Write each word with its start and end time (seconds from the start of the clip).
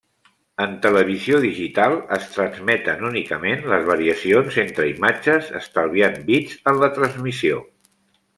En 0.63 0.71
televisió 0.83 1.41
digital, 1.43 1.93
es 2.17 2.25
transmeten 2.37 3.03
únicament 3.11 3.61
les 3.73 3.85
variacions 3.91 4.57
entre 4.65 4.89
imatges 4.95 5.53
estalviant 5.61 6.19
bits 6.33 6.59
en 6.73 6.83
la 6.87 6.91
transmissió. 6.99 7.63